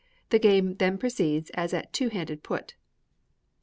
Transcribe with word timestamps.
The 0.31 0.39
game 0.39 0.77
then 0.77 0.97
proceeds 0.97 1.51
as 1.51 1.75
at 1.75 1.93
two 1.93 2.09
handed 2.09 2.41
Put. 2.41 2.73